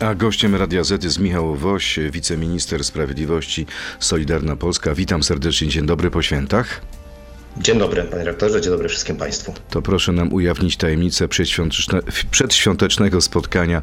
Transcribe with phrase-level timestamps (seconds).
[0.00, 3.66] A gościem Radia Z jest Michał Woś, wiceminister sprawiedliwości
[4.00, 4.94] Solidarna Polska.
[4.94, 6.80] Witam serdecznie, dzień dobry po świętach.
[7.56, 9.54] Dzień dobry, panie rektorze, dzień dobry wszystkim państwu.
[9.70, 11.28] To proszę nam ujawnić tajemnicę
[12.30, 13.82] przedświątecznego spotkania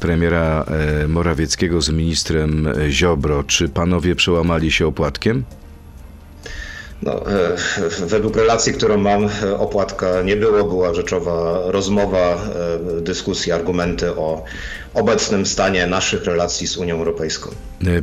[0.00, 0.64] premiera
[1.02, 3.44] e, Morawieckiego z ministrem Ziobro.
[3.44, 5.44] Czy panowie przełamali się opłatkiem?
[7.02, 7.56] No, e,
[8.06, 10.64] według relacji, którą mam, e, opłatka nie było.
[10.64, 12.34] Była rzeczowa rozmowa,
[12.98, 14.44] e, dyskusja, argumenty o
[14.94, 17.50] obecnym stanie naszych relacji z Unią Europejską.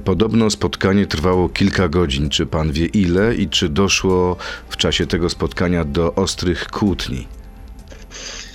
[0.04, 2.30] Podobno spotkanie trwało kilka godzin.
[2.30, 4.38] Czy pan wie ile i czy doszło
[4.70, 7.27] w czasie tego spotkania do ostrych kłótni?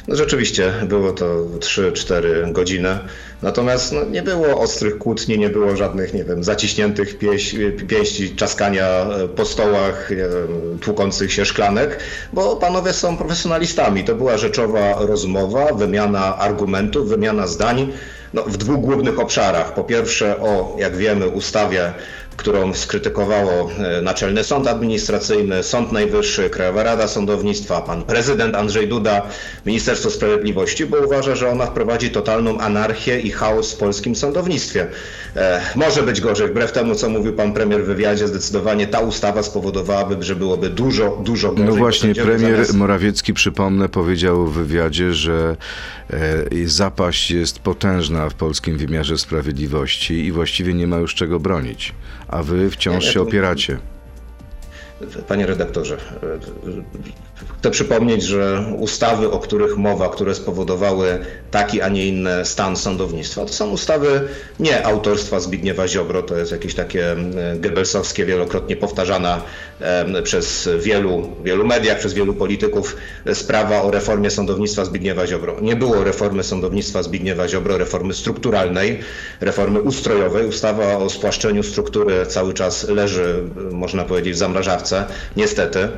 [0.09, 1.25] No rzeczywiście było to
[1.59, 2.99] 3-4 godziny.
[3.45, 7.57] Natomiast no, nie było ostrych kłótni, nie było żadnych, nie wiem, zaciśniętych pieś,
[7.89, 11.99] pięści, czaskania e, po stołach, wiem, tłukących się szklanek,
[12.33, 14.05] bo panowie są profesjonalistami.
[14.05, 17.93] To była rzeczowa rozmowa, wymiana argumentów, wymiana zdań
[18.35, 19.75] no, w dwóch głównych obszarach.
[19.75, 21.93] Po pierwsze o, jak wiemy, ustawie
[22.37, 29.23] którą skrytykowało e, Naczelny Sąd Administracyjny, Sąd Najwyższy, Krajowa Rada Sądownictwa, pan prezydent Andrzej Duda,
[29.67, 34.87] Ministerstwo Sprawiedliwości, bo uważa, że ona wprowadzi totalną anarchię i chaos w polskim sądownictwie.
[35.37, 39.43] E, może być gorzej, wbrew temu, co mówił pan premier w wywiadzie, zdecydowanie ta ustawa
[39.43, 41.67] spowodowałaby, że byłoby dużo, dużo gorzej.
[41.67, 42.75] No właśnie, premier zamiast...
[42.75, 45.57] Morawiecki, przypomnę, powiedział w wywiadzie, że
[46.11, 46.17] e,
[46.65, 51.93] zapaść jest potężna w polskim wymiarze sprawiedliwości i właściwie nie ma już czego bronić
[52.35, 53.79] a wy wciąż się opieracie.
[55.29, 55.97] Panie redaktorze,
[57.65, 61.19] Chcę przypomnieć, że ustawy, o których mowa, które spowodowały
[61.51, 64.29] taki, a nie inny stan sądownictwa, to są ustawy
[64.61, 67.17] nie autorstwa Zbigniewa Ziobro, to jest jakieś takie e,
[67.57, 69.43] gebelsowskie, wielokrotnie powtarzana
[69.81, 72.97] e, przez wielu, wielu mediach, przez wielu polityków
[73.35, 75.57] sprawa o reformie sądownictwa Zbigniewa Ziobro.
[75.61, 79.01] Nie było reformy sądownictwa Zbigniewa Ziobro, reformy strukturalnej,
[79.41, 80.47] reformy ustrojowej.
[80.47, 85.05] Ustawa o spłaszczeniu struktury cały czas leży, e, można powiedzieć, w zamrażarce.
[85.37, 85.89] Niestety.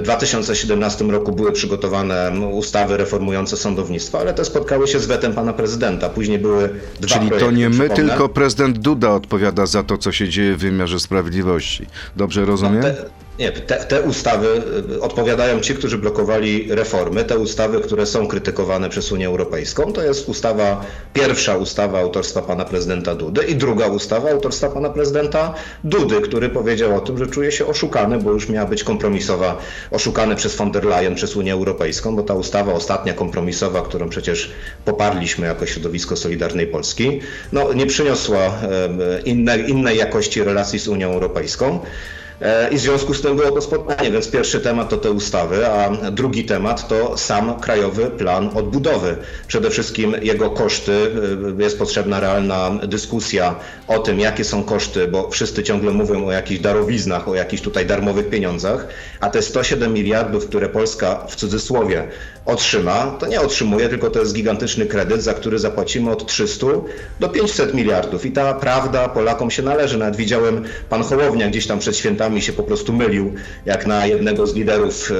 [0.00, 5.52] 2017 2012 roku były przygotowane ustawy reformujące sądownictwo, ale te spotkały się z wetem pana
[5.52, 6.08] prezydenta.
[6.08, 6.68] Później były
[7.00, 10.56] dwa Czyli projekty, to nie my, tylko prezydent Duda odpowiada za to, co się dzieje
[10.56, 11.86] w wymiarze sprawiedliwości.
[12.16, 12.82] Dobrze rozumiem?
[12.82, 13.04] No, te,
[13.42, 14.62] nie, te, te, ustawy
[14.94, 17.24] y, odpowiadają ci, którzy blokowali reformy.
[17.24, 22.64] Te ustawy, które są krytykowane przez Unię Europejską, to jest ustawa, pierwsza ustawa autorstwa pana
[22.64, 25.54] prezydenta Dudy i druga ustawa autorstwa pana prezydenta
[25.84, 29.58] Dudy, który powiedział o tym, że czuje się oszukany, bo już miała być kompromisowa,
[29.90, 34.52] oszukany przez von der Leyen, przez Unię Europejską, bo ta ustawa ostatnia kompromisowa, którą przecież
[34.84, 37.20] poparliśmy jako środowisko Solidarnej Polski,
[37.52, 38.58] no, nie przyniosła
[39.24, 41.80] inne, innej jakości relacji z Unią Europejską.
[42.40, 45.66] E, I w związku z tym było to spotkanie, więc pierwszy temat to te ustawy,
[45.66, 49.16] a drugi temat to sam Krajowy Plan Odbudowy.
[49.46, 50.92] Przede wszystkim jego koszty.
[51.58, 53.54] E, jest potrzebna realna dyskusja
[53.88, 57.86] o tym, jakie są koszty, bo wszyscy ciągle mówią o jakichś darowiznach, o jakichś tutaj
[57.86, 58.86] darmowych pieniądzach,
[59.20, 62.08] a te 107 miliardów, które Polska w cudzysłowie
[62.46, 66.66] otrzyma, to nie otrzymuje, tylko to jest gigantyczny kredyt, za który zapłacimy od 300
[67.20, 68.26] do 500 miliardów.
[68.26, 69.98] I ta prawda Polakom się należy.
[69.98, 73.34] Nawet widziałem, pan Hołownia gdzieś tam przed świętami się po prostu mylił,
[73.66, 75.10] jak na jednego z liderów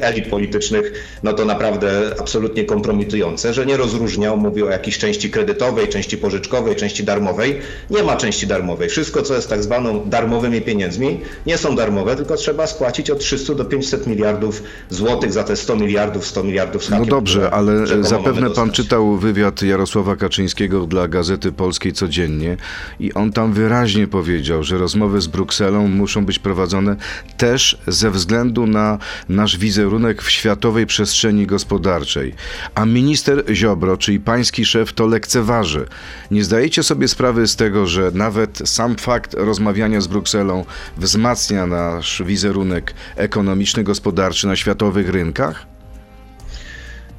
[0.00, 0.92] e, elit politycznych,
[1.22, 6.76] no to naprawdę absolutnie kompromitujące, że nie rozróżniał, mówił o jakiejś części kredytowej, części pożyczkowej,
[6.76, 7.58] części darmowej.
[7.90, 8.88] Nie ma części darmowej.
[8.88, 13.54] Wszystko, co jest tak zwaną darmowymi pieniędzmi, nie są darmowe, tylko trzeba spłacić od 300
[13.54, 17.86] do 500 miliardów złotych za te 100 miliardów 100 miliardów z hakiem, No dobrze, ale
[18.04, 22.56] zapewne pan czytał wywiad Jarosława Kaczyńskiego dla Gazety Polskiej codziennie
[23.00, 26.96] i on tam wyraźnie powiedział, że rozmowy z Brukselą muszą być prowadzone
[27.36, 28.98] też ze względu na
[29.28, 32.34] nasz wizerunek w światowej przestrzeni gospodarczej.
[32.74, 35.86] A minister Ziobro, czyli pański szef, to lekceważy.
[36.30, 40.64] Nie zdajecie sobie sprawy z tego, że nawet sam fakt rozmawiania z Brukselą
[40.96, 45.75] wzmacnia nasz wizerunek ekonomiczny, gospodarczy na światowych rynkach?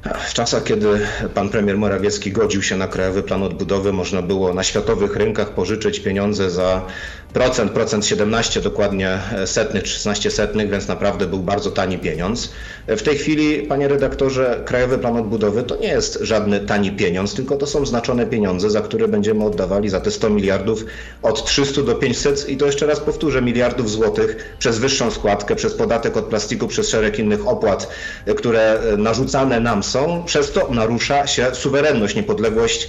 [0.02, 4.62] W czasach, kiedy pan premier Morawiecki godził się na Krajowy Plan Odbudowy, można było na
[4.62, 6.86] światowych rynkach pożyczyć pieniądze za
[7.32, 12.52] procent, procent 17 dokładnie setnych, 13 setnych, więc naprawdę był bardzo tani pieniądz.
[12.96, 17.56] W tej chwili, panie redaktorze, Krajowy Plan Odbudowy to nie jest żadny tani pieniądz, tylko
[17.56, 20.84] to są znaczone pieniądze, za które będziemy oddawali za te 100 miliardów
[21.22, 25.74] od 300 do 500 i to jeszcze raz powtórzę, miliardów złotych przez wyższą składkę, przez
[25.74, 27.88] podatek od plastiku, przez szereg innych opłat,
[28.36, 30.22] które narzucane nam są.
[30.26, 32.88] Przez to narusza się suwerenność, niepodległość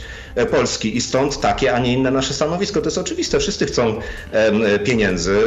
[0.52, 2.82] Polski i stąd takie, a nie inne nasze stanowisko.
[2.82, 3.40] To jest oczywiste.
[3.40, 4.00] Wszyscy chcą
[4.84, 5.40] pieniędzy.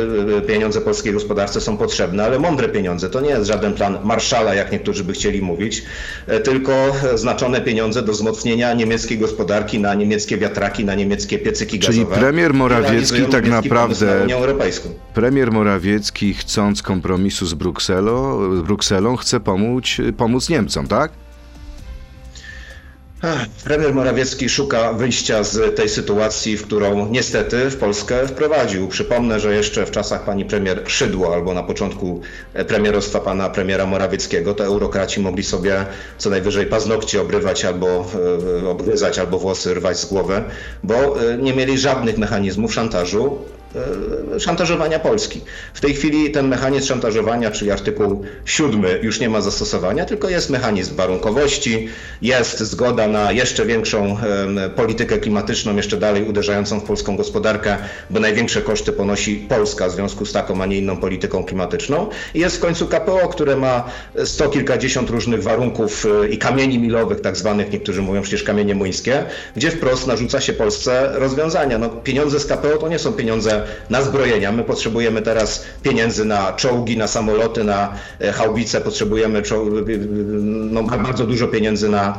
[0.46, 3.10] Pieniądze polskiej gospodarce są potrzebne, ale mądre pieniądze.
[3.10, 5.83] To nie jest żaden plan Marszala, jak niektórzy by chcieli mówić,
[6.27, 6.73] e, tylko
[7.15, 12.17] znaczone pieniądze do wzmocnienia niemieckiej gospodarki na niemieckie wiatraki, na niemieckie piecyki Czyli gazowe.
[12.21, 14.89] premier I Morawiecki tak naprawdę- Na Unię Europejską.
[15.15, 19.85] Premier Morawiecki, chcąc kompromisu z Brukselą, Brukselą chce pomóc,
[20.17, 21.12] pomóc Niemcom, tak?
[23.65, 28.89] Premier Morawiecki szuka wyjścia z tej sytuacji, w którą niestety w Polskę wprowadził.
[28.89, 32.21] Przypomnę, że jeszcze w czasach pani premier Szydło albo na początku
[32.69, 35.87] premierostwa pana premiera Morawieckiego, to eurokraci mogli sobie
[36.19, 38.07] co najwyżej paznokcie obrywać albo
[38.63, 40.43] e, obgryzać, albo włosy rwać z głowy,
[40.83, 40.95] bo
[41.31, 43.62] e, nie mieli żadnych mechanizmów szantażu e,
[44.39, 45.41] szantażowania Polski.
[45.75, 50.51] W tej chwili ten mechanizm szantażowania, czyli artykuł 7 już nie ma zastosowania, tylko jest
[50.51, 51.89] mechanizm warunkowości,
[52.23, 54.17] jest zgoda na jeszcze większą
[54.77, 57.77] politykę klimatyczną, jeszcze dalej uderzającą w polską gospodarkę,
[58.11, 62.09] bo największe koszty ponosi Polska w związku z taką, a nie inną polityką klimatyczną.
[62.35, 63.85] I jest w końcu KPO, które ma
[64.25, 69.25] sto kilkadziesiąt różnych warunków e, i kamieni milowych, tak zwanych, niektórzy mówią przecież kamienie młyńskie,
[69.57, 71.79] gdzie wprost narzuca się Polsce rozwiązania.
[71.79, 74.53] No, pieniądze z KPO to nie są pieniądze na zbrojenia.
[74.53, 79.85] My potrzebujemy teraz pieniędzy na czołgi, na samoloty, na e, haubice, potrzebujemy czoł-
[80.70, 82.19] no, bardzo dużo pieniędzy na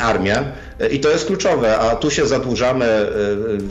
[0.00, 0.36] armię
[0.80, 3.08] E, i to jest kluczowe, a tu się zadłużamy e,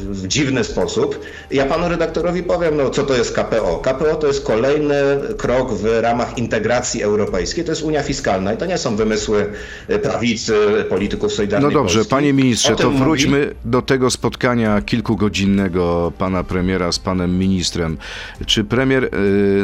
[0.09, 1.19] w dziwny sposób.
[1.51, 3.77] Ja panu redaktorowi powiem, no co to jest KPO.
[3.83, 4.93] KPO to jest kolejny
[5.37, 9.45] krok w ramach integracji europejskiej, to jest Unia Fiskalna i to nie są wymysły
[9.87, 10.53] e, prawicy,
[10.89, 12.09] polityków No Solidarnej dobrze, Polski.
[12.11, 17.97] panie ministrze, to tym mówi- wróćmy do tego spotkania kilkugodzinnego pana premiera z panem ministrem.
[18.45, 19.09] Czy premier y,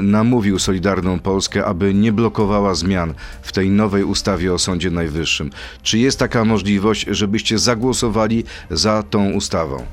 [0.01, 5.49] namówił Solidarną Polskę, aby nie blokowała zmian w tej nowej ustawie o Sądzie Najwyższym?
[5.83, 9.85] Czy jest taka możliwość, żebyście zagłosowali za tą ustawą?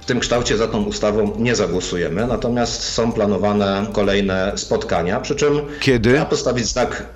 [0.00, 5.52] W tym kształcie za tą ustawą nie zagłosujemy, natomiast są planowane kolejne spotkania, przy czym
[5.80, 6.10] Kiedy?
[6.10, 7.06] trzeba postawić znak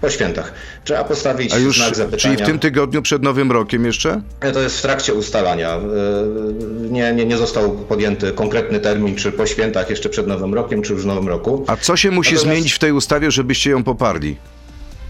[0.00, 0.52] po świętach.
[0.84, 2.20] Trzeba postawić A już, znak zapytania.
[2.20, 4.22] czyli w tym tygodniu przed Nowym Rokiem jeszcze?
[4.52, 5.76] To jest w trakcie ustalania.
[5.76, 10.82] Yy, Nie, nie, nie został podjęty konkretny termin, czy po świętach, jeszcze przed Nowym Rokiem,
[10.82, 11.64] czy już w Nowym Roku.
[11.66, 14.36] A co się musi Natomiast- zmienić w tej ustawie, żebyście ją poparli?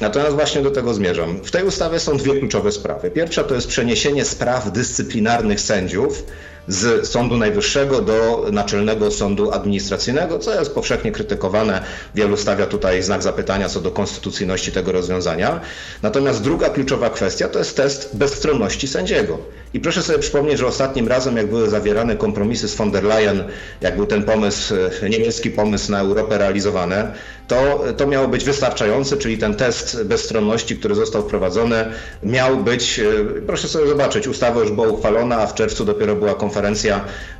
[0.00, 1.38] Natomiast właśnie do tego zmierzam.
[1.44, 3.10] W tej ustawie są dwie kluczowe sprawy.
[3.10, 6.22] Pierwsza to jest przeniesienie spraw dyscyplinarnych sędziów
[6.70, 11.82] z Sądu Najwyższego do Naczelnego Sądu Administracyjnego, co jest powszechnie krytykowane.
[12.14, 15.60] Wielu stawia tutaj znak zapytania co do konstytucyjności tego rozwiązania.
[16.02, 19.38] Natomiast druga kluczowa kwestia to jest test bezstronności sędziego.
[19.74, 23.44] I proszę sobie przypomnieć, że ostatnim razem, jak były zawierane kompromisy z von der Leyen,
[23.80, 27.12] jak był ten pomysł, e, niemiecki pomysł na Europę realizowany,
[27.48, 31.84] to, to miało być wystarczające, czyli ten test bezstronności, który został wprowadzony,
[32.22, 33.04] miał być, e,
[33.46, 36.59] proszę sobie zobaczyć, ustawa już była uchwalona, a w czerwcu dopiero była konferencja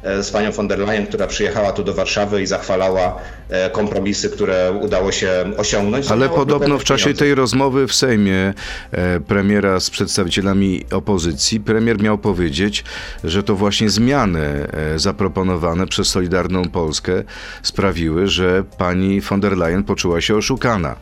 [0.02, 3.16] e, z panią von der Leyen, która przyjechała tu do Warszawy i zachwalała
[3.48, 6.10] e, kompromisy, które udało się osiągnąć.
[6.10, 8.54] Ale podobno w czasie tej rozmowy w Sejmie
[8.92, 12.84] e, premiera z przedstawicielami opozycji, premier miał powiedzieć,
[13.24, 17.22] że to właśnie zmiany zaproponowane przez Solidarną Polskę
[17.62, 20.96] sprawiły, że pani von der Leyen poczuła się oszukana.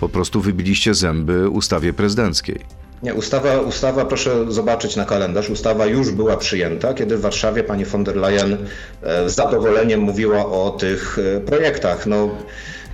[0.00, 2.83] Po prostu wybiliście zęby ustawie prezydenckiej.
[3.04, 7.84] Nie, ustawa, ustawa, proszę zobaczyć na kalendarz, ustawa już była przyjęta, kiedy w Warszawie pani
[7.84, 8.56] von der Leyen
[9.02, 12.06] e, z zadowoleniem mówiła o tych e, projektach.
[12.06, 12.30] No,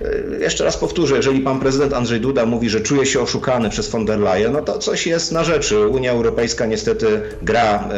[0.01, 3.89] e, jeszcze raz powtórzę, jeżeli pan prezydent Andrzej Duda mówi, że czuje się oszukany przez
[3.89, 5.87] von der Leyen, no to coś jest na rzeczy.
[5.87, 7.89] Unia Europejska niestety gra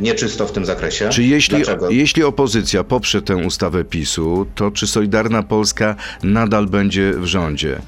[0.00, 1.08] nieczysto w tym zakresie.
[1.08, 1.90] Czy jeśli, Dlaczego?
[1.90, 7.78] jeśli opozycja poprze tę ustawę PiSu, to czy Solidarna Polska nadal będzie w rządzie,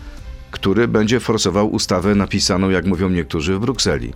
[0.55, 4.13] który będzie forsował ustawę napisaną, jak mówią niektórzy, w Brukseli?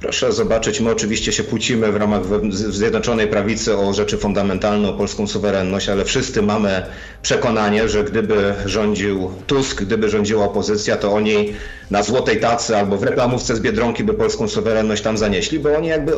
[0.00, 5.26] Proszę zobaczyć, my oczywiście się płcimy w ramach Zjednoczonej Prawicy o rzeczy fundamentalne, o polską
[5.26, 6.82] suwerenność, ale wszyscy mamy
[7.22, 11.54] przekonanie, że gdyby rządził Tusk, gdyby rządziła opozycja, to oni
[11.90, 15.88] na złotej tacy albo w reklamówce z Biedronki by polską suwerenność tam zanieśli, bo oni
[15.88, 16.12] jakby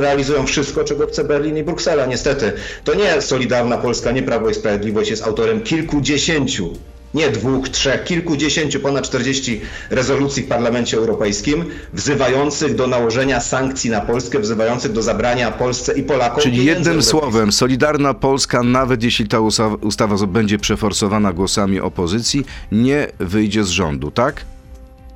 [0.00, 2.06] realizują wszystko, czego chce Berlin i Bruksela.
[2.06, 2.52] Niestety,
[2.84, 6.72] to nie Solidarna Polska, nie Prawo i Sprawiedliwość jest autorem kilkudziesięciu
[7.14, 14.00] nie dwóch, trzech, kilkudziesięciu, ponad 40 rezolucji w Parlamencie Europejskim wzywających do nałożenia sankcji na
[14.00, 16.42] Polskę, wzywających do zabrania Polsce i Polakom.
[16.42, 19.40] Czyli jednym słowem, Solidarna Polska, nawet jeśli ta
[19.80, 24.44] ustawa będzie przeforsowana głosami opozycji, nie wyjdzie z rządu, tak?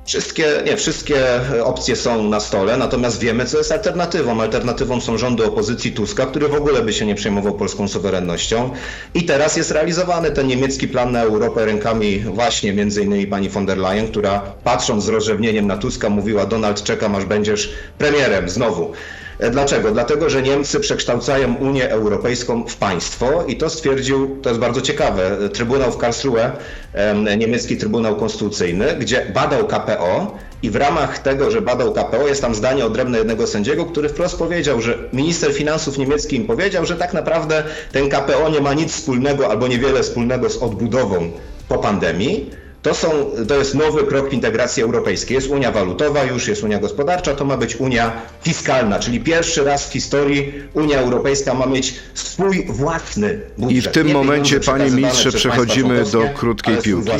[0.05, 1.15] Wszystkie, nie, wszystkie
[1.63, 4.41] opcje są na stole, natomiast wiemy, co jest alternatywą.
[4.41, 8.69] Alternatywą są rządy opozycji Tuska, który w ogóle by się nie przejmował polską suwerennością.
[9.13, 13.65] I teraz jest realizowany ten niemiecki plan na Europę rękami właśnie między innymi pani von
[13.65, 18.91] der Leyen, która patrząc z rozrzewnieniem na Tuska mówiła Donald, czekam aż będziesz premierem znowu.
[19.39, 19.91] E, Dlaczego?
[19.91, 25.37] Dlatego, że Niemcy przekształcają Unię Europejską w państwo i to stwierdził, to jest bardzo ciekawe,
[25.53, 26.51] Trybunał w Karlsruhe,
[26.93, 32.41] em, niemiecki Trybunał Konstytucyjny, gdzie badał KPO i w ramach tego, że badał KPO, jest
[32.41, 36.95] tam zdanie odrębne jednego sędziego, który wprost powiedział, że minister finansów niemiecki im powiedział, że
[36.95, 41.31] tak naprawdę ten KPO nie ma nic wspólnego albo niewiele wspólnego z odbudową
[41.67, 42.64] po pandemii.
[42.85, 43.09] To, są,
[43.47, 45.35] to jest nowy krok w integracji europejskiej.
[45.35, 49.89] Jest Unia Walutowa, już jest Unia Gospodarcza, to ma być Unia Fiskalna, czyli pierwszy raz
[49.89, 53.85] w historii Unia Europejska ma mieć swój własny budżet.
[53.85, 57.11] I w tym Nie momencie, panie ministrze, przechodzimy do krótkiej piłki.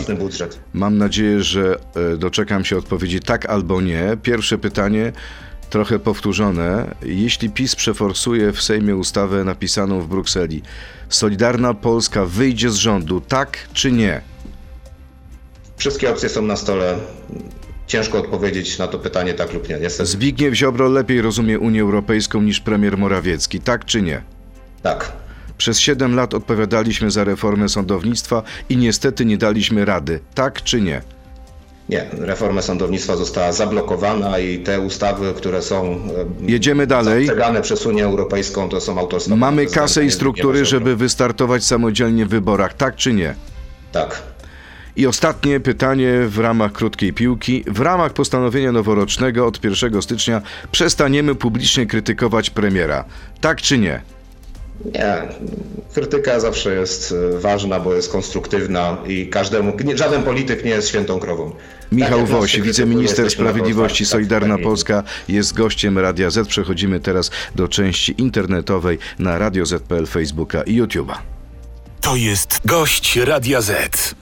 [0.74, 1.80] Mam nadzieję, że
[2.14, 4.18] e, doczekam się odpowiedzi tak albo nie.
[4.24, 5.12] Pierwsze pytanie,
[5.70, 6.96] trochę powtórzone.
[7.04, 10.62] Jeśli PiS przeforsuje w Sejmie ustawę napisaną w Brukseli,
[11.10, 14.35] Solidarna Polska wyjdzie z rządu, tak czy nie?
[15.78, 16.96] Wszystkie opcje są na stole.
[17.88, 19.80] Ciężko odpowiedzieć na to pytanie tak lub nie.
[19.80, 24.22] Niestety Zbigniew Ziobro lepiej rozumie Unię Europejską niż premier Morawiecki, tak czy nie?
[24.84, 25.12] tak.
[25.58, 31.02] Przez 7 lat odpowiadaliśmy za reformę sądownictwa i niestety nie daliśmy rady, tak czy nie?
[31.90, 37.30] Nie, reforma sądownictwa została zablokowana i te ustawy, które są e, Jedziemy dalej.
[37.62, 39.36] przez Unię Europejską, to są autorstwa.
[39.36, 43.36] Mamy kasę i struktury, żeby wystartować samodzielnie w wyborach, tak czy nie?
[43.92, 44.22] Tak.
[44.96, 47.64] I ostatnie pytanie w ramach krótkiej piłki.
[47.68, 53.06] W ramach postanowienia noworocznego od 1 stycznia przestaniemy publicznie krytykować premiera.
[53.42, 54.02] Tak czy nie?
[54.86, 55.22] Nie,
[55.94, 60.90] krytyka zawsze jest e, ważna, bo jest konstruktywna i każdemu, nie, żaden polityk nie jest
[60.90, 61.52] świętą krową.
[61.92, 66.48] Michał Tak Woś, wiceminister Sprawiedliwości otwarci, tak, Solidarna tak, Polska, jest gościem Radia Z.
[66.48, 71.16] Przechodzimy teraz do części internetowej na Radio Z.pl, Facebooka i YouTube'a.
[72.02, 74.16] To jest gość Radia Z.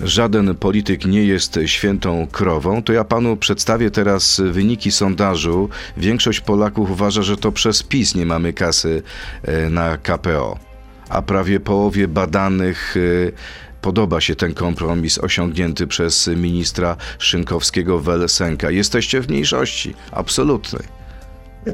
[0.00, 5.68] Żaden polityk nie jest świętą krową, to ja panu przedstawię teraz wyniki sondażu.
[5.96, 9.02] Większość Polaków uważa, że to przez PiS nie mamy kasy
[9.42, 10.58] e, na KPO,
[11.08, 18.70] a prawie połowie badanych e, podoba się ten kompromis osiągnięty przez ministra Szynkowskiego-Welsenka.
[18.70, 20.82] Jesteście w mniejszości, absolutnej.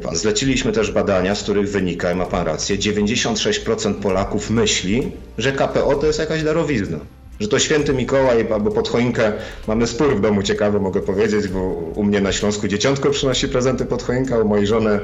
[0.02, 5.52] Pan, zleciliśmy też badania, z których wynika, i ma pan rację, 96% Polaków myśli, że
[5.52, 6.98] KPO to jest jakaś darowizna.
[7.40, 9.32] Że to święty Mikołaj albo pod choinkę.
[9.68, 11.60] Mamy spór w domu ciekawy, mogę powiedzieć, bo
[11.94, 15.00] u mnie na Śląsku dzieciątko przynosi prezenty pod choinkę, u mojej żony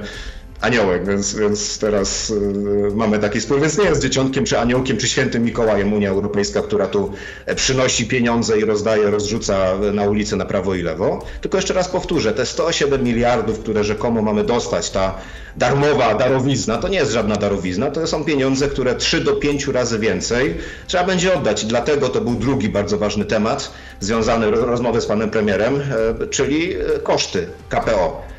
[0.61, 3.61] aniołek, więc, więc teraz y, mamy taki spór.
[3.61, 7.13] Więc nie jest dzieciątkiem, czy aniołkiem, czy świętym Mikołajem Unia Europejska, która tu
[7.47, 11.27] e, przynosi pieniądze i rozdaje, rozrzuca na ulicę na prawo i lewo.
[11.41, 15.15] Tylko jeszcze raz powtórzę, te 107 miliardów, które rzekomo mamy dostać, ta
[15.57, 19.99] darmowa darowizna, to nie jest żadna darowizna, to są pieniądze, które 3 do 5 razy
[19.99, 20.55] więcej
[20.87, 21.65] trzeba będzie oddać.
[21.65, 25.81] I dlatego to był drugi bardzo ważny temat związany ro- rozmowy z panem premierem,
[26.23, 28.30] e, czyli e, koszty KPO.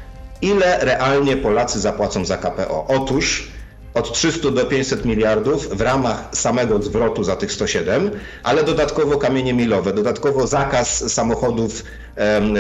[0.42, 2.86] Ile realnie Polacy zapłacą za KPO?
[2.88, 3.52] Otóż
[3.94, 8.12] od 300 do 500 miliardów w ramach samego zwrotu za tych 107,
[8.44, 11.84] ale dodatkowo kamienie milowe, dodatkowo zakaz samochodów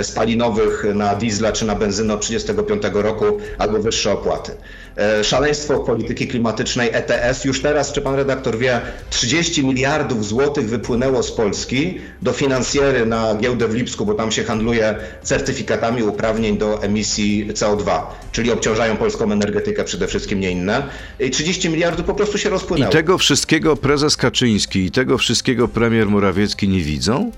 [0.03, 3.25] spalinowych na diesla czy na benzynę od 35 roku
[3.57, 4.51] albo wyższe opłaty.
[4.97, 7.45] E, Szaleństwo polityki klimatycznej ETS.
[7.45, 13.35] Już teraz, czy pan redaktor wie, 30 miliardów złotych wypłynęło z Polski do finansjery na
[13.35, 19.31] giełdę w Lipsku, bo tam się handluje certyfikatami uprawnień do emisji CO2, czyli obciążają polską
[19.31, 20.83] energetykę przede wszystkim, nie inne.
[21.19, 22.91] I 30 miliardów po prostu się I rozpłynęło.
[22.91, 27.31] tego wszystkiego prezes Kaczyński i tego wszystkiego premier Morawiecki nie widzą?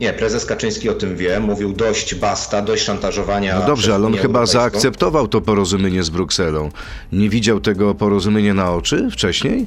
[0.00, 3.58] Nie, prezes Kaczyński o tym wie, mówił dość basta, dość szantażowania.
[3.60, 4.60] No dobrze, ale on chyba Europejską.
[4.60, 6.70] zaakceptował to porozumienie z Brukselą.
[7.12, 9.66] Nie widział tego porozumienia na oczy wcześniej?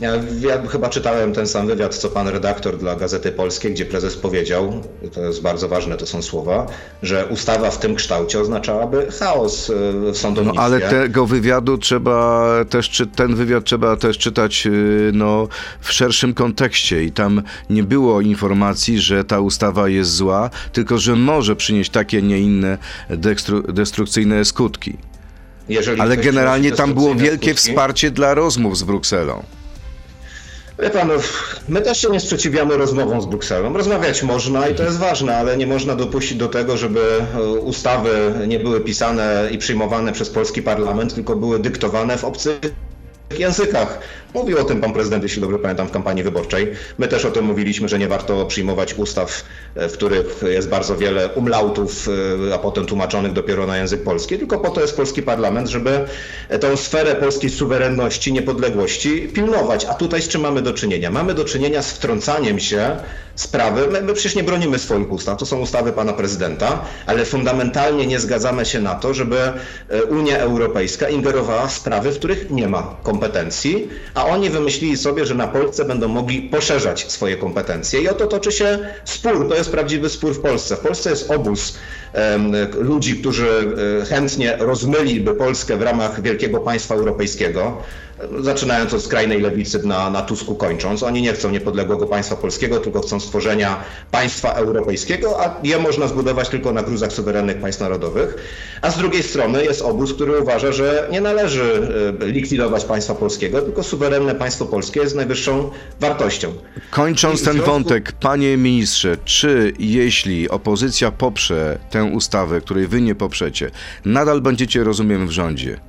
[0.00, 4.16] Ja, ja chyba czytałem ten sam wywiad, co pan redaktor dla Gazety Polskiej, gdzie prezes
[4.16, 4.82] powiedział,
[5.14, 6.66] to jest bardzo ważne, to są słowa,
[7.02, 10.62] że ustawa w tym kształcie oznaczałaby chaos e, w No sądownictwie.
[10.62, 15.48] ale tego wywiadu trzeba też, czy ten wywiad trzeba też czytać yy, no,
[15.80, 21.16] w szerszym kontekście i tam nie było informacji, że ta ustawa jest zła, tylko że
[21.16, 22.78] może przynieść takie, nie inne
[23.10, 24.96] destru- destrukcyjne skutki.
[25.68, 29.42] Jeżeli Ale generalnie tam było wielkie skutki- wsparcie dla rozmów z Brukselą.
[30.82, 31.14] Wie pan, no,
[31.68, 33.72] my też się nie sprzeciwiamy rozmowom z Brukselą.
[33.72, 37.00] Rozmawiać można i to jest ważne, ale nie można dopuścić do tego, żeby
[37.34, 42.58] e, ustawy nie były pisane i przyjmowane przez polski parlament, tylko były dyktowane w obcych
[43.38, 43.98] językach.
[44.34, 46.72] Mówił o tym pan prezydent, jeśli dobrze pamiętam, w kampanii wyborczej.
[46.98, 49.44] My też o tym mówiliśmy, że nie warto przyjmować ustaw,
[49.74, 52.08] e, w których jest bardzo wiele umlautów,
[52.48, 56.04] e, a potem tłumaczonych dopiero na język polski, tylko po to jest polski parlament, żeby
[56.60, 59.84] tę sferę polskiej suwerenności, niepodległości pilnować.
[59.84, 61.10] A tutaj z czym mamy do czynienia?
[61.10, 62.96] Mamy do czynienia z wtrącaniem się
[63.34, 63.88] sprawy.
[63.90, 68.20] My, my przecież nie bronimy swoich ustaw, to są ustawy pana prezydenta, ale fundamentalnie nie
[68.20, 69.38] zgadzamy się na to, żeby
[69.88, 73.88] e, Unia Europejska ingerowała w sprawy, w których nie ma kompetencji,
[74.20, 78.00] a oni wymyślili sobie, że na Polsce będą mogli poszerzać swoje kompetencje.
[78.02, 80.76] I oto toczy się spór, to jest prawdziwy spór w Polsce.
[80.76, 81.78] W Polsce jest obóz
[82.12, 83.48] em, ludzi, którzy
[84.02, 87.82] e, chętnie rozmyliby Polskę w ramach wielkiego państwa europejskiego
[88.40, 91.02] zaczynając od skrajnej lewicy na, na Tusku kończąc.
[91.02, 93.76] Oni nie chcą niepodległego państwa polskiego, tylko chcą stworzenia
[94.10, 98.36] państwa europejskiego, a je można zbudować tylko na gruzach suwerennych państw narodowych.
[98.82, 101.88] A z drugiej strony jest obóz, który uważa, że nie należy
[102.20, 106.52] e, likwidować państwa polskiego, tylko suwerenne państwo polskie jest najwyższą wartością.
[106.90, 113.70] Kończąc ten wątek, panie ministrze, czy jeśli opozycja poprze tę ustawę, której wy nie poprzecie,
[114.04, 115.80] nadal będziecie, rozumiem, w rządzie?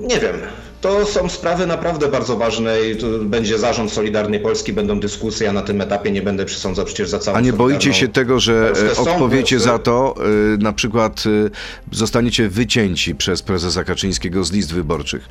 [0.00, 0.36] Nie wiem.
[0.82, 5.52] To są sprawy naprawdę bardzo ważne i tu będzie zarząd Solidarnej Polski, będą dyskusje, ja
[5.52, 8.72] na tym etapie nie będę przesądzał przecież za całą A nie boicie się tego, że
[8.96, 10.14] e, odpowiecie za to,
[10.54, 11.50] e, na przykład e,
[11.96, 15.28] zostaniecie wycięci przez prezesa Kaczyńskiego z list wyborczych?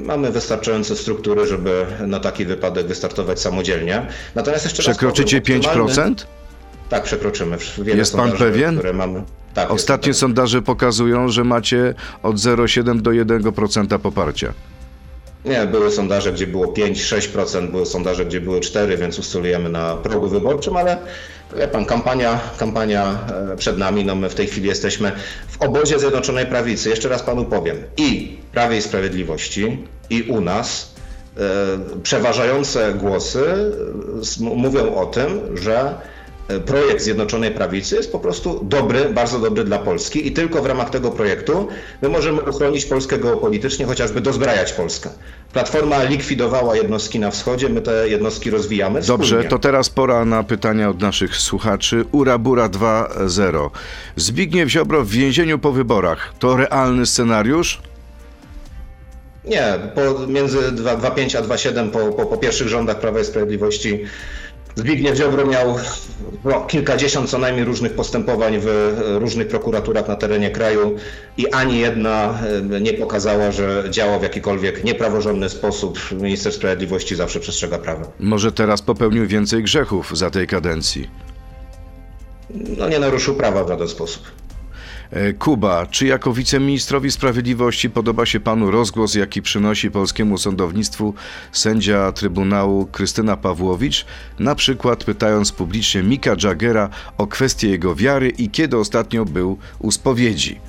[0.00, 4.06] Mamy wystarczające struktury, żeby na taki wypadek wystartować samodzielnie.
[4.34, 6.26] Natomiast jeszcze raz Przekroczycie powiem, optymalny- 5%?
[6.88, 7.56] Tak, przekroczymy.
[7.78, 8.74] Wiele Jest pan pewien?
[8.74, 9.22] Które mamy.
[9.54, 14.52] Tak, Ostatnie jestem sondaże pokazują, że macie od 0,7 do 1% poparcia.
[15.44, 20.28] Nie, były sondaże, gdzie było 5-6%, były sondaże, gdzie były 4%, więc ustylujemy na progu
[20.28, 20.98] wyborczym, ale
[21.56, 23.18] wie pan, kampania, kampania
[23.52, 25.12] e, przed nami, no my w tej chwili jesteśmy
[25.48, 26.88] w obozie Zjednoczonej Prawicy.
[26.88, 27.76] Jeszcze raz panu powiem.
[27.96, 29.78] I Prawie i Sprawiedliwości,
[30.10, 30.94] i u nas
[31.36, 31.40] e,
[32.02, 33.44] przeważające głosy
[34.40, 35.94] e, mówią o tym, że
[36.66, 40.90] projekt Zjednoczonej Prawicy jest po prostu dobry, bardzo dobry dla Polski i tylko w ramach
[40.90, 41.68] tego projektu
[42.02, 45.10] my możemy uchronić Polskę geopolitycznie, chociażby dozbrajać Polskę.
[45.52, 49.48] Platforma likwidowała jednostki na wschodzie, my te jednostki rozwijamy Dobrze, wspólnie.
[49.48, 52.04] to teraz pora na pytania od naszych słuchaczy.
[52.12, 53.70] Urabura 2.0.
[54.16, 56.34] Zbigniew Ziobro w więzieniu po wyborach.
[56.38, 57.82] To realny scenariusz?
[59.44, 64.04] Nie, po, między 2,5 a 2,7 po, po, po pierwszych rządach Prawa i Sprawiedliwości
[64.76, 65.76] Zbigniew Ziobro miał
[66.44, 70.96] no, kilkadziesiąt co najmniej różnych postępowań w e, różnych prokuraturach na terenie kraju
[71.38, 72.38] i ani jedna
[72.72, 75.98] e, nie pokazała, że działa w jakikolwiek niepraworządny sposób.
[76.12, 78.06] Minister Sprawiedliwości zawsze przestrzega prawa.
[78.20, 81.10] Może teraz popełnił więcej grzechów za tej kadencji?
[82.78, 84.22] No nie naruszył prawa w żaden sposób.
[85.10, 91.14] E, Kuba, czy jako wiceministrowi sprawiedliwości podoba się panu rozgłos, jaki przynosi polskiemu sądownictwu
[91.52, 94.06] sędzia Trybunału Krystyna Pawłowicz,
[94.38, 96.88] na przykład pytając publicznie Mika Jaggera
[97.18, 100.60] o kwestię jego wiary i kiedy ostatnio był u spowiedzi?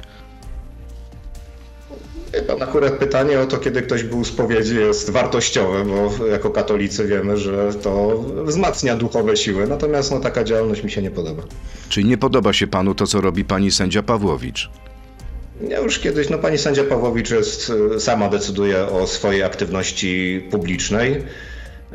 [2.48, 7.38] Pan akurat pytanie o to, kiedy ktoś był spowiedzi jest wartościowe, bo jako katolicy wiemy,
[7.38, 11.43] że to wzmacnia duchowe siły, natomiast no, taka działalność mi się nie podoba.
[11.89, 14.69] Czyli nie podoba się panu to, co robi pani sędzia Pawłowicz?
[15.69, 21.24] Ja już kiedyś, no pani sędzia Pawłowicz jest, y, sama decyduje o swojej aktywności publicznej.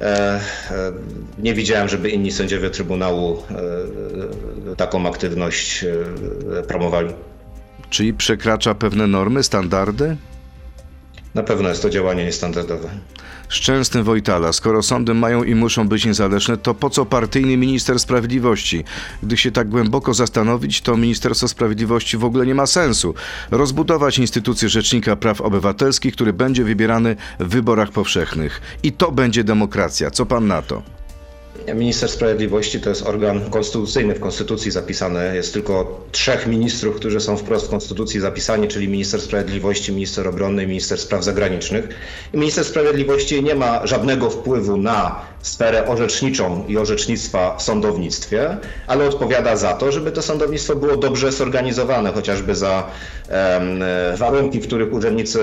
[0.01, 0.93] E, e,
[1.39, 3.43] nie widziałem, żeby inni sędziowie Trybunału
[4.71, 5.85] e, taką aktywność
[6.69, 7.15] promowali.
[7.91, 10.17] Czyli przekracza pewne normy, standardy?
[11.35, 12.89] Na pewno jest to działanie niestandardowe.
[13.49, 18.85] Szczęsny Wojtala, skoro sądy mają i muszą być niezależne, to po co partyjny minister sprawiedliwości?
[19.23, 23.15] Gdy się tak głęboko zastanowić, to Ministerstwo Sprawiedliwości w ogóle nie ma sensu.
[23.51, 28.61] Rozbudować instytucję Rzecznika Praw Obywatelskich, który będzie wybierany w wyborach powszechnych.
[28.83, 30.11] I to będzie demokracja.
[30.11, 31.00] Co pan na to?
[31.75, 35.37] Minister Sprawiedliwości to jest organ konstytucyjny, w Konstytucji zapisane.
[35.37, 40.65] Jest tylko trzech ministrów, którzy są wprost w Konstytucji zapisani, czyli minister Sprawiedliwości, minister obrony
[40.65, 41.89] i minister spraw zagranicznych.
[42.35, 49.05] I minister Sprawiedliwości nie ma żadnego wpływu na sferę orzeczniczą i orzecznictwa w sądownictwie, ale
[49.05, 52.87] odpowiada za to, żeby to sądownictwo było dobrze zorganizowane, chociażby za
[53.29, 55.41] e, warunki, w których urzędnicy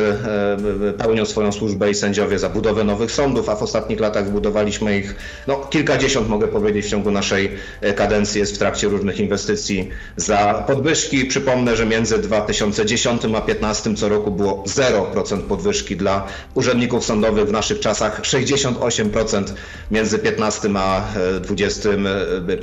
[0.89, 4.97] e, pełnią swoją służbę i sędziowie za budowę nowych sądów, a w ostatnich latach budowaliśmy
[4.97, 5.15] ich
[5.47, 10.63] no, kilkadziesiąt, mogę powiedzieć, w ciągu naszej e, kadencji jest w trakcie różnych inwestycji za
[10.67, 11.25] podwyżki.
[11.25, 17.51] Przypomnę, że między 2010 a 2015 co roku było 0% podwyżki dla urzędników sądowych w
[17.51, 19.43] naszych czasach, 68%
[19.91, 21.01] między 15 a
[21.37, 22.07] e, 21.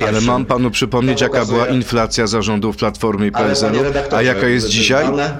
[0.07, 5.05] Ale mam panu przypomnieć, jaka była inflacja zarządów Platformy i PSL-u, a jaka jest dzisiaj?
[5.05, 5.37] Dane,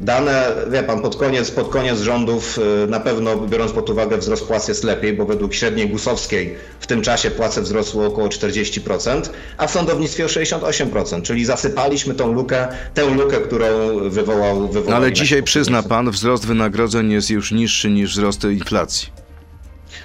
[0.00, 4.46] Dane, wie pan, pod koniec, pod koniec rządów y, na pewno, biorąc pod uwagę wzrost
[4.46, 9.22] płac jest lepiej, bo według średniej gusowskiej w tym czasie płace wzrosły około 40%,
[9.56, 13.66] a w sądownictwie o 68%, czyli zasypaliśmy tą lukę, tę lukę, którą
[14.10, 14.68] wywołał...
[14.68, 19.27] wywołał No ale dzisiaj przyzna pan, wzrost wynagrodzeń jest już niższy niż wzrost inflacji.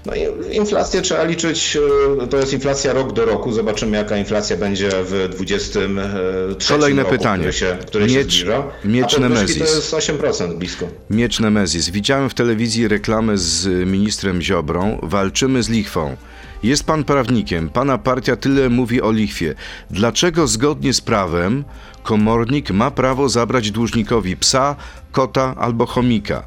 [0.05, 1.77] No i inflację trzeba liczyć,
[2.23, 3.51] e, to jest inflacja rok do roku.
[3.53, 7.41] Zobaczymy, jaka inflacja będzie w 23 Kolejne roku, pytanie.
[7.41, 8.63] który się, który się Miecz- zbliża.
[8.85, 9.57] Miecz Nemezis.
[9.57, 10.87] to jest 8% blisko.
[11.09, 11.89] Miecz Nemezis.
[11.89, 14.99] Widziałem w telewizji reklamę z ministrem Ziobrą.
[15.03, 16.15] Walczymy z lichwą.
[16.63, 19.55] Jest pan prawnikiem, pana partia tyle mówi o lichwie.
[19.91, 21.63] Dlaczego zgodnie z prawem
[22.03, 24.75] komornik ma prawo zabrać dłużnikowi psa,
[25.11, 26.45] kota albo chomika?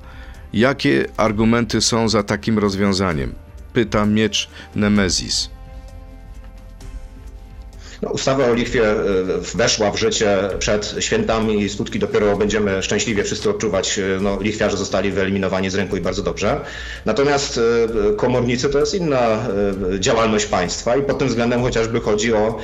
[0.53, 3.33] Jakie argumenty są za takim rozwiązaniem?
[3.77, 5.56] Pyta Miecz Nemezis.
[8.03, 8.95] No, ustawa o lichwie e,
[9.55, 13.99] weszła w życie przed świętami i skutki dopiero będziemy szczęśliwie wszyscy odczuwać.
[13.99, 16.61] E, No, lichwiarze zostali wyeliminowani z rynku i bardzo dobrze.
[17.05, 19.47] Natomiast e, komornicy to jest inna
[19.99, 22.59] działalność państwa i pod tym względem chociażby chodzi o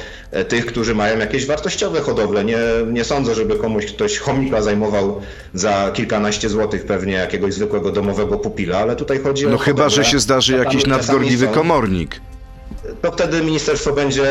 [0.49, 2.45] tych, którzy mają jakieś wartościowe hodowle.
[2.45, 2.59] Nie,
[2.93, 5.21] nie sądzę, żeby komuś ktoś chomika zajmował
[5.55, 10.05] za kilkanaście złotych pewnie jakiegoś zwykłego domowego pupila, ale tutaj chodzi o No chyba, że
[10.05, 12.21] się zdarzy jakiś nadgorliwy komornik.
[13.03, 14.25] To wtedy ministerstwo będzie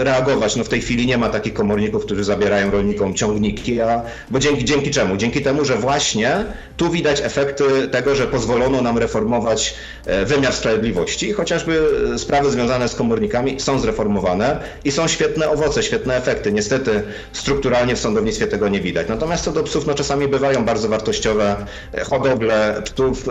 [0.00, 0.56] e, reagować.
[0.56, 4.64] No w tej chwili nie ma takich komorników, którzy zabierają rolnikom ciągniki, a, bo dzięki,
[4.64, 5.16] dzięki czemu?
[5.16, 6.44] Dzięki temu, że właśnie
[6.76, 9.74] tu widać efekty tego, że pozwolono nam reformować
[10.06, 11.32] e, wymiar sprawiedliwości.
[11.32, 11.82] Chociażby
[12.14, 16.52] e, sprawy związane z komornikami są zreformowane i są świetne owoce, świetne efekty.
[16.52, 17.02] Niestety
[17.32, 19.08] strukturalnie w sądownictwie tego nie widać.
[19.08, 21.56] Natomiast co do psów, no czasami bywają bardzo wartościowe
[22.04, 23.24] hodowle psów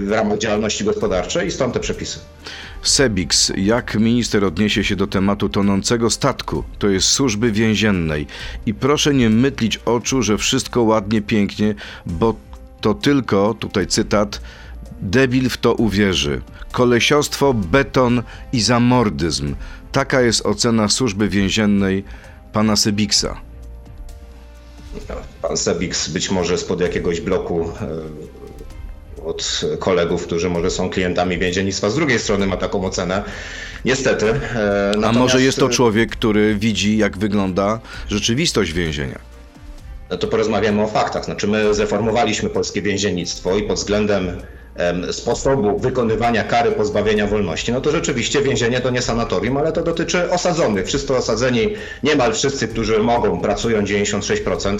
[0.00, 2.18] w ramach działalności gospodarczej i stąd te przepisy.
[2.82, 8.26] Sebix, jak minister odniesie się do tematu tonącego statku, to jest służby więziennej.
[8.66, 11.74] I proszę nie mytlić oczu, że wszystko ładnie, pięknie,
[12.06, 12.34] bo
[12.80, 14.40] to tylko, tutaj cytat,
[15.00, 16.40] debil w to uwierzy.
[16.72, 19.54] Kolesiostwo, beton i zamordyzm.
[19.92, 22.04] Taka jest ocena służby więziennej
[22.52, 23.40] pana Sebiksa.
[25.42, 27.88] Pan Sebix być może spod jakiegoś bloku e,
[29.28, 31.90] od kolegów, którzy może są klientami więziennictwa.
[31.90, 33.22] Z drugiej strony ma taką ocenę.
[33.84, 34.26] Niestety.
[34.26, 39.18] e, A może jest to człowiek, który widzi, jak wygląda rzeczywistość więzienia?
[40.10, 41.24] No to porozmawiamy o faktach.
[41.24, 44.42] Znaczy my zreformowaliśmy polskie więziennictwo i pod względem
[44.76, 49.82] em, sposobu wykonywania kary pozbawienia wolności, no to rzeczywiście więzienie to nie sanatorium, ale to
[49.82, 50.86] dotyczy osadzonych.
[50.86, 54.78] Wszyscy osadzeni, niemal wszyscy, którzy mogą, pracują 96%.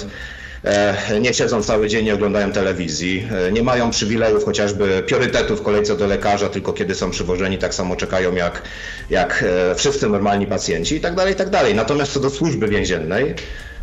[0.65, 5.63] E, Nie siedzą cały dzień, nie oglądają telewizji, e, nie mają przywilejów, chociażby priorytetu w
[5.63, 8.63] kolejce do lekarza, tylko kiedy są przywożeni, tak samo czekają jak,
[9.11, 11.75] jak e, wszyscy normalni pacjenci i tak dalej, tak dalej.
[11.75, 13.35] Natomiast co do służby więziennej,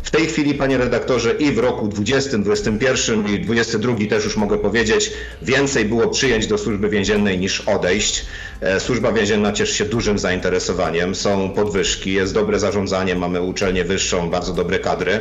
[0.06, 4.58] w tej chwili, panie redaktorze, i w roku 20, 21 i 22 też już mogę
[4.58, 8.26] powiedzieć, więcej było przyjęć do służby więziennej niż odejść.
[8.60, 14.30] E, Służba więzienna cieszy się dużym zainteresowaniem, są podwyżki, jest dobre zarządzanie, mamy uczelnię wyższą,
[14.30, 15.20] bardzo dobre kadry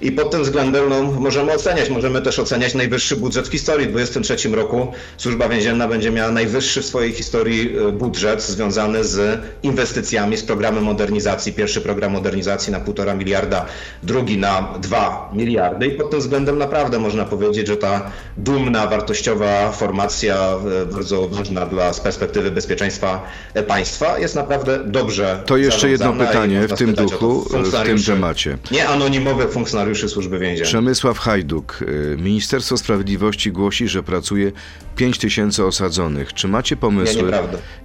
[0.00, 3.86] i pod tym względem no, możemy oceniać, możemy też oceniać najwyższy budżet w historii.
[3.86, 9.40] W 2023 roku służba więzienna będzie miała najwyższy w swojej historii e, budżet związany z
[9.62, 11.52] inwestycjami, z programem modernizacji.
[11.52, 13.66] Pierwszy program modernizacji na 1,5 miliarda,
[14.02, 19.72] drugi na 2 miliardy i pod tym względem naprawdę można powiedzieć, że ta dumna, wartościowa
[19.72, 20.36] formacja,
[20.82, 23.22] e, bardzo ważna dla z perspektywy bezpieczeństwa
[23.54, 28.58] e, państwa jest naprawdę dobrze To jeszcze jedno pytanie w tym duchu, w tym temacie.
[28.70, 30.68] Nie anonimowych funkcjonariuszy służby więziennej.
[30.68, 31.80] Przemysław Hajduk.
[32.16, 34.52] Ministerstwo Sprawiedliwości głosi, że pracuje
[34.96, 36.34] 5 tysięcy osadzonych.
[36.34, 37.32] Czy macie pomysły,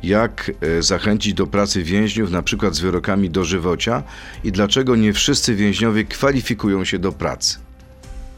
[0.03, 4.03] Nie, jak zachęcić do pracy więźniów, na przykład z wyrokami dożywocia?
[4.43, 6.26] I dlaczego nie wszyscy więźniowie kwalifikują
[6.85, 7.66] się do pracy?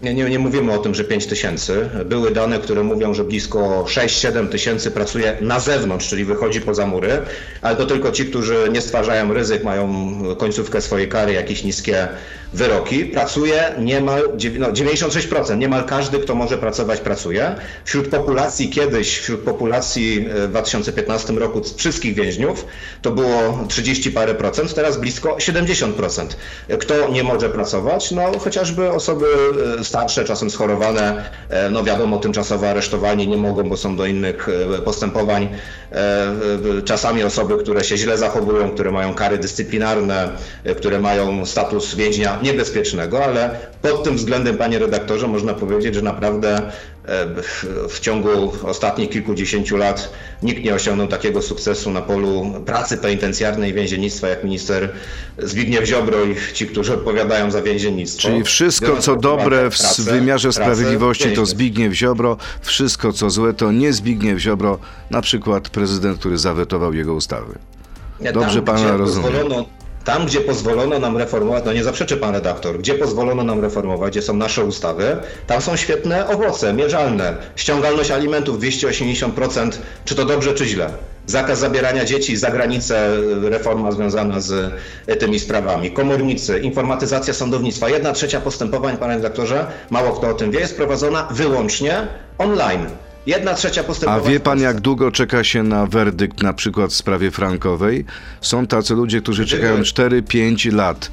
[0.02, 1.90] Nie, nie, nie mówimy o tym, że 5 tysięcy.
[2.06, 7.22] Były dane, które mówią, że blisko 6-7 tysięcy pracuje na zewnątrz, czyli wychodzi poza mury,
[7.62, 9.90] ale to tylko ci, którzy nie stwarzają ryzyk, mają
[10.38, 12.08] końcówkę swojej kary, jakieś niskie
[12.54, 13.06] wyroki.
[13.06, 14.24] Pracuje niemal
[14.60, 15.58] no, 96%.
[15.58, 17.56] Niemal każdy, kto może pracować, pracuje.
[17.86, 22.66] Wśród populacji kiedyś, wśród populacji e, w 2015 roku wszystkich więźniów
[23.02, 26.28] to było 30 parę procent, teraz blisko 70%.
[26.80, 28.12] Kto nie może pracować?
[28.12, 29.26] No chociażby osoby
[29.80, 34.50] e, starsze, czasem schorowane, e, no wiadomo, tymczasowo aresztowani nie mogą, bo są do innych
[34.78, 35.50] e, postępowań.
[35.92, 36.30] E,
[36.86, 40.30] Czasami osoby, które się źle zachowują, które mają kary dyscyplinarne,
[40.78, 43.50] które mają status więźnia niebezpiecznego, ale
[43.82, 46.62] pod tym względem, panie redaktorze, można powiedzieć, że naprawdę
[47.90, 53.74] w, ciągu ostatnich kilkudziesięciu lat nikt nie osiągnął takiego sukcesu na polu pracy penitencjarnej i
[53.74, 54.92] więziennictwa jak minister
[55.38, 58.22] Zbigniew Ziobro i ci, którzy odpowiadają za więziennictwo.
[58.28, 61.46] Czyli wszystko, co dobre w pracę- wymiarze pracę sprawiedliwości to.
[61.46, 64.80] Zbigniew Ziobro, wszystko co złe to nie Zbigniew Ziobro,
[65.12, 67.54] na przykład prezydent, który zawetował jego ustawy.
[68.34, 69.79] Dobrze pana gdzie rozumiem.
[70.06, 74.22] Tam, gdzie pozwolono nam reformować, no nie zaprzeczy pan redaktor, gdzie pozwolono nam reformować, gdzie
[74.22, 77.38] są nasze ustawy, tam są świetne owoce, mierzalne.
[77.56, 79.72] Ściągalność alimentów 280%,
[80.06, 80.90] czy to dobrze, czy źle.
[81.26, 84.74] Zakaz zabierania dzieci za granicę, reforma związana z
[85.08, 85.92] e, tymi sprawami.
[85.92, 87.90] Komornicy, informatyzacja sądownictwa.
[87.90, 92.08] Jedna trzecia postępowań, panie redaktorze, mało kto o tym wie, jest prowadzona wyłącznie
[92.38, 92.86] online.
[93.26, 94.34] Jedna trzecia A postępowań.
[94.34, 98.06] wie w pan, jak długo czeka się na werdykt na przykład w sprawie frankowej?
[98.42, 101.12] Są tacy ludzie, którzy czekają 4-5 lat.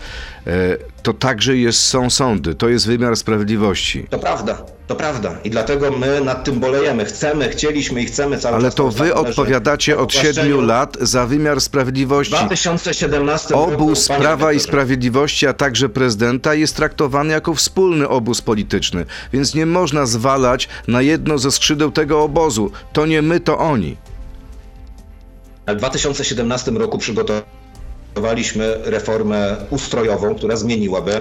[1.07, 4.07] To także jest, są sądy, to jest wymiar sprawiedliwości.
[4.11, 5.35] To prawda, to prawda.
[5.45, 7.05] I dlatego my nad tym bolejemy.
[7.05, 8.75] Chcemy, chcieliśmy i chcemy cały Ale czas.
[8.75, 12.35] to tą wy że odpowiadacie po od 7 uwłaszczeniu lat za wymiar sprawiedliwości.
[12.35, 18.43] 2017 roku, Obóz panie Prawa i Sprawiedliwości, a także prezydenta jest traktowany jako wspólny obóz
[18.43, 22.71] polityczny, więc nie można zwalać na jedno ze skrzydeł tego obozu.
[22.93, 23.97] To nie my, to oni.
[25.67, 27.66] W 2017 roku przygotowaliśmy
[28.85, 31.13] reformę ustrojową, która zmieniłaby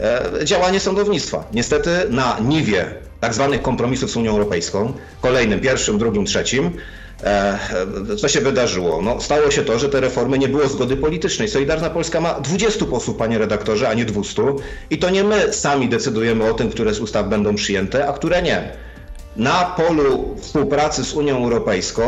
[0.00, 1.44] e, działanie sądownictwa.
[1.52, 6.70] Niestety na niwie tak zwanych kompromisów z Unią Europejską, kolejnym, pierwszym, drugim, trzecim,
[7.24, 7.58] e,
[8.18, 9.02] co się wydarzyło?
[9.02, 11.48] No, stało się to, że te reformy nie było zgody politycznej.
[11.48, 14.42] Solidarna Polska ma 20 posłów, panie redaktorze, a nie 200.
[14.90, 18.42] I to nie my sami decydujemy o tym, które z ustaw będą przyjęte, a które
[18.42, 18.72] nie.
[19.36, 22.02] Na polu współpracy z Unią Europejską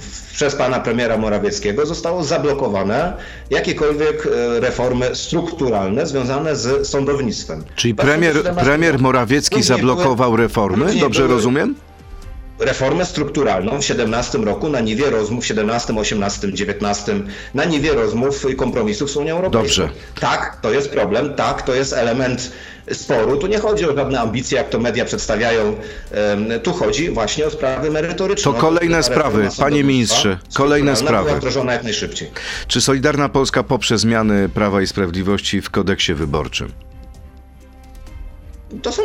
[0.00, 3.12] w- przez pana premiera Morawieckiego zostało zablokowane
[3.50, 7.64] jakiekolwiek e, reformy strukturalne związane z sądownictwem.
[7.76, 10.94] Czyli premier, 2017 premier Morawiecki zablokował były- reformy?
[11.00, 11.74] Dobrze były- rozumiem?
[12.58, 17.14] reformę strukturalną w 2017 roku na niwie rozmów 17, 18, 19,
[17.54, 19.82] na niwie rozmów i kompromisów z Unią Europejską.
[19.82, 19.88] Dobrze.
[20.20, 22.52] Tak, to jest problem, tak, to jest element
[22.92, 23.36] sporu.
[23.36, 25.76] Tu nie chodzi o żadne ambicje, jak to media przedstawiają.
[26.62, 28.52] Tu chodzi właśnie o sprawy merytoryczne.
[28.52, 31.34] To kolejne sprawy, panie ministrze, kolejne sprawy.
[31.34, 32.30] Wdrożona jak najszybciej.
[32.68, 36.72] Czy Solidarna Polska poprze zmiany Prawa i Sprawiedliwości w kodeksie wyborczym?
[38.82, 39.02] To są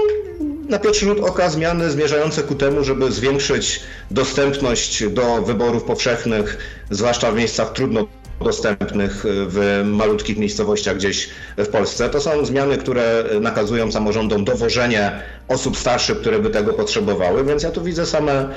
[0.69, 3.79] na pierwszy rzut oka zmiany zmierzające ku temu, żeby zwiększyć
[4.11, 6.57] dostępność do wyborów powszechnych,
[6.89, 8.07] zwłaszcza w miejscach trudno
[8.43, 12.09] dostępnych w malutkich miejscowościach gdzieś w Polsce.
[12.09, 15.11] To są zmiany, które nakazują samorządom dowożenie
[15.47, 18.49] osób starszych, które by tego potrzebowały, więc ja tu widzę same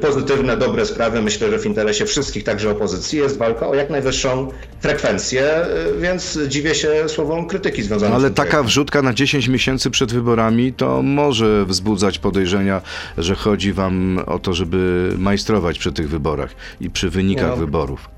[0.00, 1.22] pozytywne, dobre sprawy.
[1.22, 4.48] Myślę, że w interesie wszystkich, także opozycji, jest walka o jak najwyższą
[4.80, 5.50] frekwencję,
[6.00, 8.66] więc dziwię się słowom krytyki związanej No z ale tym taka projektem.
[8.66, 12.80] wrzutka na 10 miesięcy przed wyborami to może wzbudzać podejrzenia,
[13.18, 16.50] że chodzi wam o to, żeby majstrować przy tych wyborach
[16.80, 17.56] i przy wynikach No.
[17.56, 18.08] wyborów.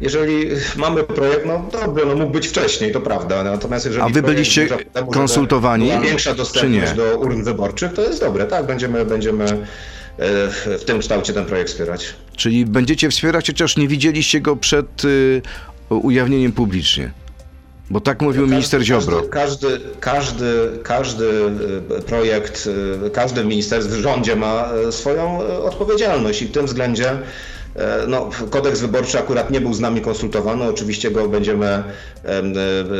[0.00, 3.44] Jeżeli mamy projekt, no dobrze, no mógł być wcześniej, to prawda.
[3.44, 8.02] Natomiast jeżeli A wy projekt byliście ku temu, konsultowani, większa dostępność do urn wyborczych, to
[8.02, 8.46] jest dobre.
[8.46, 9.56] Tak, będziemy, będziemy e,
[10.78, 12.14] w tym kształcie ten projekt wspierać.
[12.36, 15.42] Czyli będziecie wspierać, chociaż nie widzieliście go przed y,
[15.90, 17.10] ujawnieniem publicznie.
[17.90, 19.22] Bo tak mówił minister Ziobro.
[19.22, 21.26] Każdy, każdy, każdy
[21.98, 22.68] e, projekt,
[23.06, 27.10] e, każdy w ministerstwie, w rządzie ma e, swoją e, odpowiedzialność i w tym względzie
[27.10, 27.18] e,
[28.08, 30.64] no, kodeks wyborczy akurat nie był z nami konsultowany.
[30.64, 31.66] Oczywiście go będziemy
[32.24, 32.54] em,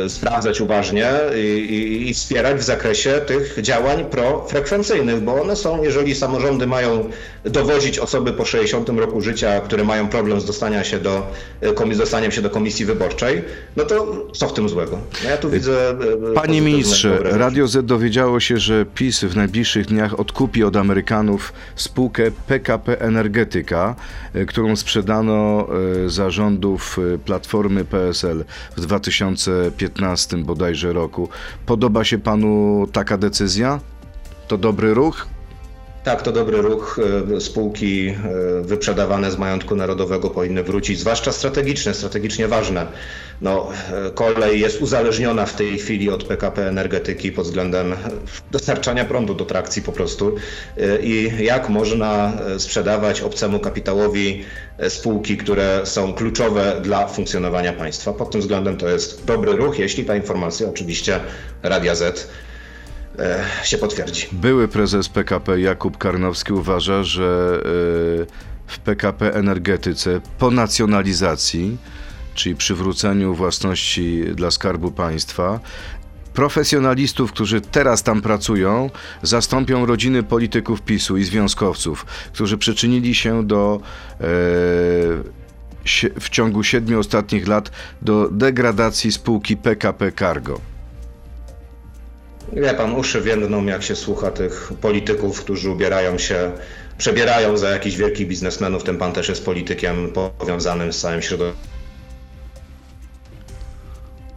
[0.05, 6.15] e, sprawdzać uważnie i, i, wspierać w zakresie tych działań profrekwencyjnych, bo one są, jeżeli
[6.15, 7.09] samorządy mają
[7.43, 11.27] dowozić osoby po 60 roku życia, które mają problem z dostania się do,
[11.61, 13.41] e, dostaniem się do komisji wyborczej,
[13.77, 14.99] no to co w tym złego?
[15.23, 15.89] No ja tu widzę.
[15.89, 17.19] e, Panie ministrze.
[17.23, 23.95] Radio Z dowiedziało się, że PiS w najbliższych dniach odkupi od Amerykanów spółkę PKP Energetyka,
[24.35, 25.67] y, sprzedano
[26.05, 28.45] y, za rządów y, Platformy PSL
[28.77, 31.29] w 2015 bodajże roku.
[31.65, 33.79] Podoba się panu taka decyzja?
[34.47, 35.27] To dobry ruch?
[36.03, 36.99] Tak, to dobry ruch.
[37.35, 38.15] E, Spółki e,
[38.61, 42.87] wyprzedawane z majątku narodowego powinny wrócić, zwłaszcza strategiczne, strategicznie ważne.
[43.41, 43.69] No,
[44.07, 47.95] e, kolej jest uzależniona w tej chwili od PKP Energetyki pod względem
[48.51, 50.35] dostarczania prądu do trakcji po prostu.
[51.01, 54.43] I jak można sprzedawać obcemu kapitałowi
[54.89, 58.13] spółki, które są kluczowe dla funkcjonowania państwa?
[58.13, 61.19] Pod tym względem to jest dobry ruch, jeśli ta informacja oczywiście
[61.63, 62.29] Radia Z
[63.63, 64.27] się potwierdzi.
[64.31, 67.59] Były prezes PKP Jakub Karnowski uważa, że
[68.23, 71.77] y, w PKP Energetyce po nacjonalizacji,
[72.35, 75.59] czyli przywróceniu własności dla Skarbu Państwa,
[76.33, 78.89] profesjonalistów, którzy teraz tam pracują,
[79.23, 83.81] zastąpią rodziny polityków PiSu i związkowców, którzy przyczynili się do
[84.13, 84.23] e,
[86.19, 90.61] w ciągu siedmiu ostatnich lat do degradacji spółki PKP Cargo.
[92.53, 96.51] Wie pan, uszy więdną, jak się słucha tych polityków, którzy ubierają się,
[96.97, 98.83] przebierają za jakichś wielkich biznesmenów.
[98.83, 101.69] Ten pan też jest politykiem powiązanym z całym środowiskiem.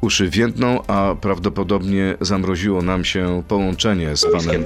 [0.01, 4.65] Uszy więdną, a prawdopodobnie zamroziło nam się połączenie z panem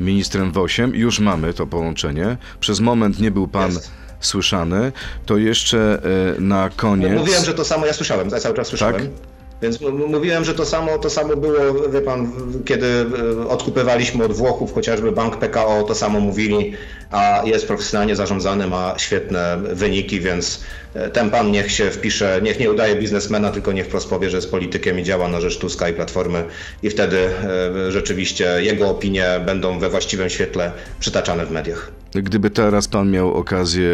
[0.00, 0.94] ministrem Wosiem.
[0.94, 2.36] Już mamy to połączenie.
[2.60, 3.90] Przez moment nie był pan Jest.
[4.20, 4.92] słyszany.
[5.26, 6.02] To jeszcze
[6.36, 7.12] e, na koniec.
[7.12, 8.94] Mówiłem, że to samo, ja słyszałem, ja cały czas słyszałem.
[8.94, 9.33] Tak?
[9.62, 12.32] Więc mówiłem, że to samo, to samo było, wie pan,
[12.64, 13.06] kiedy
[13.48, 16.72] odkupywaliśmy od Włochów chociażby bank PKO, to samo mówili,
[17.10, 20.64] a jest profesjonalnie zarządzany, ma świetne wyniki, więc
[20.94, 24.36] e, ten pan niech się wpisze, niech nie udaje biznesmena, tylko niech wprost powie, że
[24.36, 26.44] jest politykiem i działa na rzecz Tuska i Platformy
[26.82, 31.90] i wtedy e, rzeczywiście jego opinie będą we właściwym świetle przytaczane w mediach.
[32.14, 33.88] Gdyby teraz pan miał okazję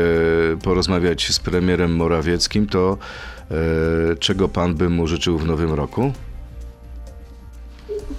[0.62, 2.98] porozmawiać z premierem Morawieckim, to
[4.18, 6.12] czego pan by mu życzył w nowym roku?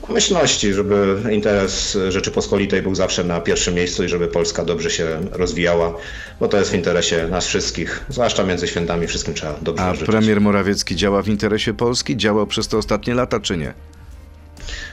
[0.10, 5.94] Myślności, żeby interes Rzeczypospolitej był zawsze na pierwszym miejscu i żeby Polska dobrze się rozwijała,
[6.40, 10.08] bo to jest w interesie nas wszystkich, zwłaszcza między świętami wszystkim trzeba dobrze A życzyć.
[10.10, 12.18] premier Morawiecki działa w interesie Polski?
[12.18, 13.74] Działał przez te ostatnie lata, czy nie?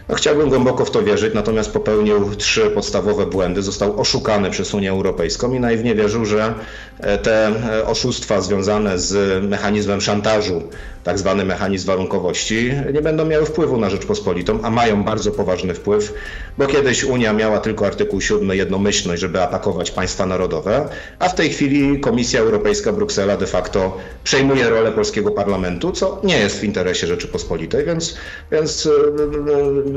[0.08, 3.62] No, chciałbym głęboko w to wierzyć, natomiast popełnił trzy podstawowe błędy.
[3.62, 6.54] Został oszukany przez Unię Europejską i naiwnie wierzył, że
[7.00, 10.62] e, te e, oszustwa związane z mechanizmem szantażu,
[11.08, 16.14] tak zwany mechanizm warunkowości, nie będą miały wpływu na Rzeczpospolitą, a mają bardzo poważny wpływ,
[16.58, 21.50] bo kiedyś Unia miała tylko artykuł 7 jednomyślność, żeby atakować państwa narodowe, a w tej
[21.50, 27.06] chwili Komisja Europejska, Bruksela de facto przejmuje rolę polskiego parlamentu, co nie jest w interesie
[27.06, 28.16] Rzeczypospolitej, więc,
[28.52, 28.90] więc e,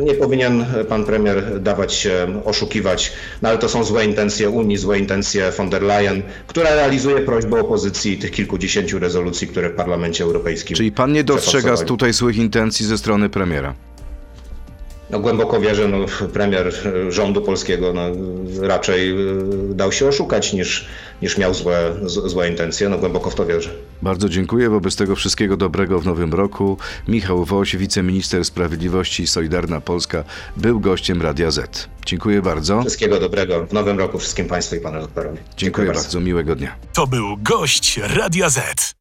[0.03, 4.99] nie powinien pan premier dawać się oszukiwać, no ale to są złe intencje Unii, złe
[4.99, 10.77] intencje von der Leyen, która realizuje prośbę opozycji tych kilkudziesięciu rezolucji, które w Parlamencie Europejskim.
[10.77, 13.73] Czyli pan nie dostrzega tutaj złych intencji ze strony premiera?
[15.09, 15.97] No, głęboko wierzę, no,
[16.33, 16.73] premier
[17.09, 18.01] rządu polskiego no,
[18.67, 19.15] raczej e,
[19.73, 20.85] dał się oszukać niż,
[21.21, 22.89] niż miał złe, z- złe intencje.
[22.89, 23.69] No, głęboko w to wierzę.
[24.01, 24.69] Bardzo dziękuję.
[24.69, 26.77] Wobec tego wszystkiego dobrego w nowym roku.
[27.07, 30.23] Michał Woś, wiceminister sprawiedliwości i Solidarna Polska,
[30.57, 31.87] był gościem Radia Z.
[32.05, 32.81] Dziękuję bardzo.
[32.81, 35.37] Wszystkiego dobrego w nowym roku wszystkim Państwu i Panu doktorowi.
[35.57, 36.19] Dziękuję bardzo.
[36.19, 36.75] Miłego dnia.
[36.93, 39.00] To był gość Radia Z.